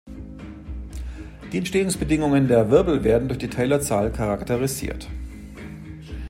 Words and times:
Die 1.53 1.59
Entstehungsbedingungen 1.59 2.47
der 2.47 2.71
Wirbel 2.71 3.03
werden 3.03 3.27
durch 3.27 3.37
die 3.37 3.51
Taylor-Zahl 3.51 4.09
charakterisiert. 4.11 5.07